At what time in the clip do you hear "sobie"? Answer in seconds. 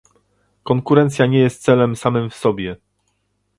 2.35-2.75